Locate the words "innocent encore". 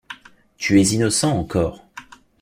0.93-1.85